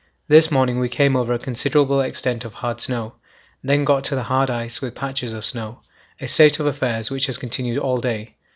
[0.27, 3.13] This morning we came over a considerable extent of hard snow,
[3.63, 5.81] then got to hard ice with patches of snow;
[6.19, 8.33] a state of affairs which has continued all day.